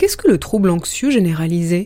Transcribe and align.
Qu'est-ce 0.00 0.16
que 0.16 0.28
le 0.28 0.38
trouble 0.38 0.70
anxieux 0.70 1.10
généralisé? 1.10 1.84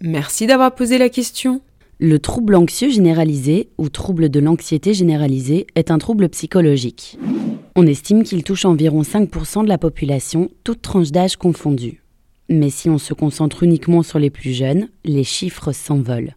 Merci 0.00 0.48
d'avoir 0.48 0.74
posé 0.74 0.98
la 0.98 1.08
question. 1.08 1.60
Le 2.00 2.18
trouble 2.18 2.56
anxieux 2.56 2.90
généralisé 2.90 3.68
ou 3.78 3.88
trouble 3.88 4.28
de 4.28 4.40
l'anxiété 4.40 4.94
généralisée 4.94 5.68
est 5.76 5.92
un 5.92 5.98
trouble 5.98 6.28
psychologique. 6.30 7.20
On 7.76 7.86
estime 7.86 8.24
qu'il 8.24 8.42
touche 8.42 8.64
environ 8.64 9.02
5% 9.02 9.62
de 9.62 9.68
la 9.68 9.78
population, 9.78 10.50
toutes 10.64 10.82
tranches 10.82 11.12
d'âge 11.12 11.36
confondues. 11.36 12.02
Mais 12.48 12.70
si 12.70 12.90
on 12.90 12.98
se 12.98 13.14
concentre 13.14 13.62
uniquement 13.62 14.02
sur 14.02 14.18
les 14.18 14.30
plus 14.30 14.54
jeunes, 14.54 14.88
les 15.04 15.22
chiffres 15.22 15.70
s'envolent. 15.70 16.34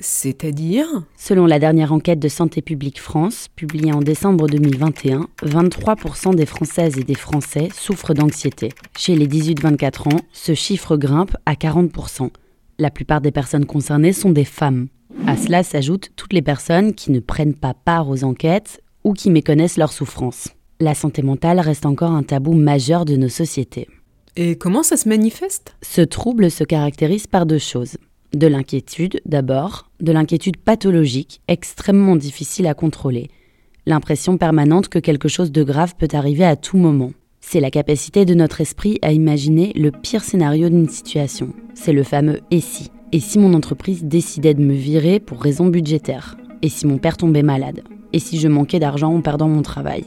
C'est-à-dire 0.00 0.86
Selon 1.16 1.46
la 1.46 1.58
dernière 1.58 1.92
enquête 1.92 2.18
de 2.18 2.28
Santé 2.28 2.62
publique 2.62 3.00
France, 3.00 3.48
publiée 3.54 3.92
en 3.92 4.00
décembre 4.00 4.48
2021, 4.48 5.28
23% 5.44 6.34
des 6.34 6.46
Françaises 6.46 6.98
et 6.98 7.04
des 7.04 7.14
Français 7.14 7.68
souffrent 7.74 8.14
d'anxiété. 8.14 8.70
Chez 8.96 9.14
les 9.14 9.26
18-24 9.26 10.14
ans, 10.14 10.20
ce 10.32 10.54
chiffre 10.54 10.96
grimpe 10.96 11.36
à 11.46 11.54
40%. 11.54 12.30
La 12.78 12.90
plupart 12.90 13.20
des 13.20 13.32
personnes 13.32 13.66
concernées 13.66 14.12
sont 14.12 14.30
des 14.30 14.44
femmes. 14.44 14.88
À 15.26 15.36
cela 15.36 15.62
s'ajoutent 15.62 16.10
toutes 16.16 16.32
les 16.32 16.42
personnes 16.42 16.94
qui 16.94 17.12
ne 17.12 17.20
prennent 17.20 17.54
pas 17.54 17.74
part 17.74 18.08
aux 18.08 18.24
enquêtes 18.24 18.82
ou 19.04 19.12
qui 19.12 19.30
méconnaissent 19.30 19.76
leurs 19.76 19.92
souffrances. 19.92 20.48
La 20.80 20.94
santé 20.94 21.22
mentale 21.22 21.60
reste 21.60 21.86
encore 21.86 22.12
un 22.12 22.22
tabou 22.22 22.54
majeur 22.54 23.04
de 23.04 23.16
nos 23.16 23.28
sociétés. 23.28 23.88
Et 24.34 24.56
comment 24.56 24.82
ça 24.82 24.96
se 24.96 25.08
manifeste? 25.08 25.76
Ce 25.82 26.00
trouble 26.00 26.50
se 26.50 26.64
caractérise 26.64 27.26
par 27.26 27.44
deux 27.44 27.58
choses. 27.58 27.98
De 28.34 28.46
l'inquiétude 28.46 29.20
d'abord, 29.26 29.90
de 30.00 30.10
l'inquiétude 30.10 30.56
pathologique, 30.56 31.42
extrêmement 31.48 32.16
difficile 32.16 32.66
à 32.66 32.72
contrôler. 32.72 33.28
L'impression 33.84 34.38
permanente 34.38 34.88
que 34.88 34.98
quelque 34.98 35.28
chose 35.28 35.52
de 35.52 35.62
grave 35.62 35.94
peut 35.98 36.08
arriver 36.14 36.44
à 36.44 36.56
tout 36.56 36.78
moment. 36.78 37.12
C'est 37.42 37.60
la 37.60 37.70
capacité 37.70 38.24
de 38.24 38.32
notre 38.32 38.62
esprit 38.62 38.98
à 39.02 39.12
imaginer 39.12 39.72
le 39.74 39.90
pire 39.90 40.24
scénario 40.24 40.70
d'une 40.70 40.88
situation. 40.88 41.52
C'est 41.74 41.92
le 41.92 42.04
fameux 42.04 42.40
et 42.50 42.60
si. 42.60 42.90
Et 43.12 43.20
si 43.20 43.38
mon 43.38 43.52
entreprise 43.52 44.04
décidait 44.04 44.54
de 44.54 44.62
me 44.62 44.72
virer 44.72 45.20
pour 45.20 45.42
raison 45.42 45.66
budgétaire? 45.66 46.38
Et 46.62 46.70
si 46.70 46.86
mon 46.86 46.96
père 46.96 47.18
tombait 47.18 47.42
malade? 47.42 47.82
Et 48.14 48.18
si 48.18 48.38
je 48.38 48.48
manquais 48.48 48.78
d'argent 48.78 49.12
en 49.14 49.20
perdant 49.20 49.48
mon 49.48 49.60
travail? 49.60 50.06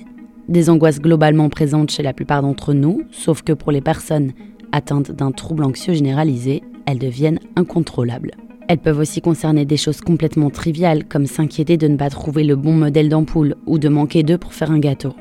Des 0.50 0.72
angoisses 0.72 1.00
globalement 1.00 1.50
présentes 1.50 1.92
chez 1.92 2.02
la 2.02 2.14
plupart 2.14 2.42
d'entre 2.42 2.74
nous, 2.74 3.04
sauf 3.12 3.44
que 3.44 3.54
pour 3.54 3.72
les 3.72 3.82
personnes 3.82 4.32
atteintes 4.72 5.12
d'un 5.12 5.32
trouble 5.32 5.64
anxieux 5.64 5.94
généralisé, 5.94 6.64
elles 6.86 7.00
deviennent 7.00 7.40
incontrôlables. 7.56 8.32
Elles 8.68 8.80
peuvent 8.80 9.00
aussi 9.00 9.22
concerner 9.22 9.66
des 9.66 9.78
choses 9.78 10.02
complètement 10.02 10.50
triviales 10.50 11.06
comme 11.06 11.28
s'inquiéter 11.28 11.78
de 11.78 11.88
ne 11.88 11.98
pas 11.98 12.10
trouver 12.10 12.44
le 12.44 12.56
bon 12.56 12.74
modèle 12.74 13.10
d'ampoule 13.10 13.56
ou 13.66 13.78
de 13.78 13.90
manquer 13.90 14.24
d'œufs 14.24 14.40
pour 14.40 14.54
faire 14.54 14.72
un 14.72 14.80
gâteau. 14.80 15.14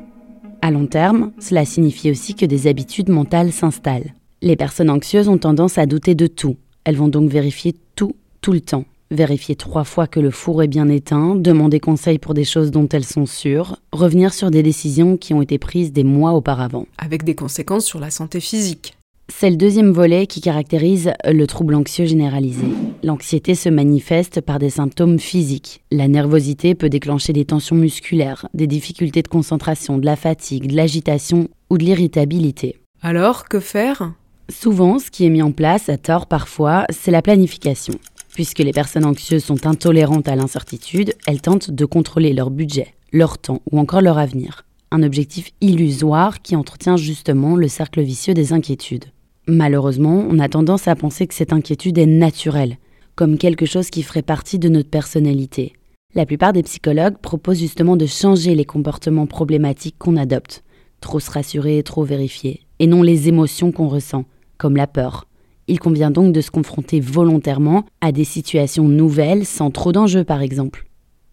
À 0.62 0.70
long 0.70 0.86
terme, 0.86 1.32
cela 1.38 1.66
signifie 1.66 2.10
aussi 2.10 2.34
que 2.34 2.46
des 2.46 2.66
habitudes 2.66 3.10
mentales 3.10 3.52
s'installent. 3.52 4.14
Les 4.40 4.56
personnes 4.56 4.88
anxieuses 4.88 5.28
ont 5.28 5.36
tendance 5.36 5.76
à 5.76 5.84
douter 5.84 6.14
de 6.14 6.26
tout. 6.26 6.56
Elles 6.84 6.96
vont 6.96 7.08
donc 7.08 7.30
vérifier 7.30 7.74
tout, 7.96 8.16
tout 8.40 8.52
le 8.52 8.62
temps. 8.62 8.84
Vérifier 9.10 9.56
trois 9.56 9.84
fois 9.84 10.06
que 10.06 10.20
le 10.20 10.30
four 10.30 10.62
est 10.62 10.68
bien 10.68 10.88
éteint, 10.88 11.36
demander 11.36 11.80
conseil 11.80 12.18
pour 12.18 12.32
des 12.32 12.44
choses 12.44 12.70
dont 12.70 12.88
elles 12.88 13.04
sont 13.04 13.26
sûres, 13.26 13.76
revenir 13.92 14.32
sur 14.32 14.50
des 14.50 14.62
décisions 14.62 15.18
qui 15.18 15.34
ont 15.34 15.42
été 15.42 15.58
prises 15.58 15.92
des 15.92 16.02
mois 16.02 16.32
auparavant. 16.32 16.86
Avec 16.96 17.24
des 17.24 17.34
conséquences 17.34 17.84
sur 17.84 18.00
la 18.00 18.10
santé 18.10 18.40
physique. 18.40 18.96
C'est 19.28 19.48
le 19.48 19.56
deuxième 19.56 19.90
volet 19.90 20.26
qui 20.26 20.40
caractérise 20.42 21.12
le 21.24 21.46
trouble 21.46 21.74
anxieux 21.74 22.04
généralisé. 22.04 22.66
L'anxiété 23.02 23.54
se 23.54 23.70
manifeste 23.70 24.42
par 24.42 24.58
des 24.58 24.70
symptômes 24.70 25.18
physiques. 25.18 25.82
La 25.90 26.08
nervosité 26.08 26.74
peut 26.74 26.90
déclencher 26.90 27.32
des 27.32 27.46
tensions 27.46 27.76
musculaires, 27.76 28.46
des 28.52 28.66
difficultés 28.66 29.22
de 29.22 29.28
concentration, 29.28 29.96
de 29.96 30.04
la 30.04 30.16
fatigue, 30.16 30.68
de 30.68 30.76
l'agitation 30.76 31.48
ou 31.70 31.78
de 31.78 31.84
l'irritabilité. 31.84 32.76
Alors, 33.02 33.48
que 33.48 33.60
faire? 33.60 34.12
Souvent, 34.50 34.98
ce 34.98 35.10
qui 35.10 35.24
est 35.24 35.30
mis 35.30 35.42
en 35.42 35.52
place, 35.52 35.88
à 35.88 35.96
tort 35.96 36.26
parfois, 36.26 36.84
c'est 36.90 37.10
la 37.10 37.22
planification. 37.22 37.94
Puisque 38.34 38.58
les 38.58 38.72
personnes 38.72 39.06
anxieuses 39.06 39.44
sont 39.44 39.66
intolérantes 39.66 40.28
à 40.28 40.36
l'incertitude, 40.36 41.14
elles 41.26 41.40
tentent 41.40 41.70
de 41.70 41.84
contrôler 41.86 42.34
leur 42.34 42.50
budget, 42.50 42.94
leur 43.12 43.38
temps 43.38 43.62
ou 43.70 43.78
encore 43.78 44.02
leur 44.02 44.18
avenir. 44.18 44.66
Un 44.90 45.02
objectif 45.02 45.50
illusoire 45.60 46.42
qui 46.42 46.56
entretient 46.56 46.96
justement 46.96 47.56
le 47.56 47.68
cercle 47.68 48.02
vicieux 48.02 48.34
des 48.34 48.52
inquiétudes. 48.52 49.06
Malheureusement, 49.46 50.24
on 50.30 50.38
a 50.38 50.48
tendance 50.48 50.88
à 50.88 50.96
penser 50.96 51.26
que 51.26 51.34
cette 51.34 51.52
inquiétude 51.52 51.98
est 51.98 52.06
naturelle, 52.06 52.78
comme 53.14 53.36
quelque 53.36 53.66
chose 53.66 53.90
qui 53.90 54.02
ferait 54.02 54.22
partie 54.22 54.58
de 54.58 54.70
notre 54.70 54.88
personnalité. 54.88 55.74
La 56.14 56.24
plupart 56.24 56.52
des 56.52 56.62
psychologues 56.62 57.18
proposent 57.18 57.58
justement 57.58 57.96
de 57.96 58.06
changer 58.06 58.54
les 58.54 58.64
comportements 58.64 59.26
problématiques 59.26 59.96
qu'on 59.98 60.16
adopte, 60.16 60.64
trop 61.00 61.20
se 61.20 61.30
rassurer, 61.30 61.82
trop 61.82 62.04
vérifier, 62.04 62.62
et 62.78 62.86
non 62.86 63.02
les 63.02 63.28
émotions 63.28 63.70
qu'on 63.70 63.88
ressent, 63.88 64.24
comme 64.56 64.76
la 64.76 64.86
peur. 64.86 65.26
Il 65.66 65.78
convient 65.78 66.10
donc 66.10 66.32
de 66.32 66.40
se 66.40 66.50
confronter 66.50 67.00
volontairement 67.00 67.84
à 68.00 68.12
des 68.12 68.24
situations 68.24 68.88
nouvelles 68.88 69.44
sans 69.44 69.70
trop 69.70 69.92
d'enjeux 69.92 70.24
par 70.24 70.40
exemple. 70.40 70.86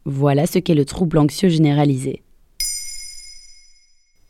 Voilà 0.06 0.48
ce 0.48 0.60
qu'est 0.60 0.76
le 0.76 0.86
trouble 0.86 1.18
anxieux 1.18 1.50
généralisé. 1.50 2.24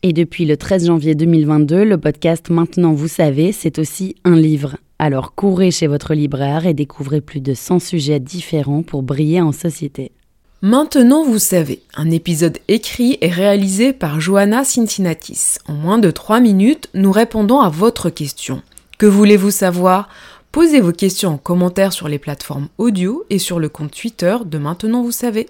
Et 0.04 0.12
depuis 0.12 0.46
le 0.46 0.56
13 0.56 0.86
janvier 0.86 1.14
2022, 1.14 1.84
le 1.84 1.96
podcast 1.96 2.50
Maintenant 2.50 2.92
vous 2.92 3.06
savez, 3.06 3.52
c'est 3.52 3.78
aussi 3.78 4.16
un 4.24 4.34
livre. 4.34 4.76
Alors 4.98 5.36
courez 5.36 5.70
chez 5.70 5.86
votre 5.86 6.12
libraire 6.12 6.66
et 6.66 6.74
découvrez 6.74 7.20
plus 7.20 7.40
de 7.40 7.54
100 7.54 7.78
sujets 7.78 8.18
différents 8.18 8.82
pour 8.82 9.04
briller 9.04 9.40
en 9.40 9.52
société. 9.52 10.10
Maintenant 10.60 11.24
vous 11.24 11.38
savez, 11.38 11.82
un 11.94 12.10
épisode 12.10 12.58
écrit 12.66 13.16
et 13.20 13.28
réalisé 13.28 13.92
par 13.92 14.18
Johanna 14.18 14.64
Cincinnatis. 14.64 15.58
En 15.68 15.74
moins 15.74 15.98
de 15.98 16.10
3 16.10 16.40
minutes, 16.40 16.88
nous 16.94 17.12
répondons 17.12 17.60
à 17.60 17.68
votre 17.68 18.10
question. 18.10 18.60
Que 18.98 19.06
voulez-vous 19.06 19.52
savoir? 19.52 20.08
Posez 20.50 20.80
vos 20.80 20.92
questions 20.92 21.34
en 21.34 21.38
commentaire 21.38 21.92
sur 21.92 22.08
les 22.08 22.18
plateformes 22.18 22.66
audio 22.76 23.24
et 23.30 23.38
sur 23.38 23.60
le 23.60 23.68
compte 23.68 23.92
Twitter 23.92 24.36
de 24.44 24.58
Maintenant 24.58 25.04
vous 25.04 25.12
savez. 25.12 25.46